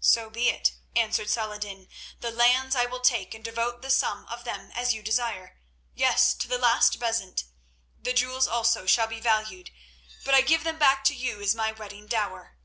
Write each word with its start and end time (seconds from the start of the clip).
"So 0.00 0.30
be 0.30 0.48
it," 0.48 0.72
answered 0.96 1.28
Saladin. 1.28 1.88
"The 2.20 2.30
lands 2.30 2.74
I 2.74 2.86
will 2.86 3.00
take 3.00 3.34
and 3.34 3.44
devote 3.44 3.82
the 3.82 3.90
sum 3.90 4.24
of 4.30 4.44
them 4.44 4.70
as 4.74 4.94
you 4.94 5.02
desire—yes, 5.02 6.32
to 6.36 6.48
the 6.48 6.56
last 6.56 6.98
bezant. 6.98 7.44
The 8.00 8.14
jewels 8.14 8.48
also 8.48 8.86
shall 8.86 9.06
be 9.08 9.20
valued, 9.20 9.72
but 10.24 10.32
I 10.32 10.40
give 10.40 10.64
them 10.64 10.78
back 10.78 11.04
to 11.04 11.14
you 11.14 11.42
as 11.42 11.54
my 11.54 11.72
wedding 11.72 12.06
dower. 12.06 12.56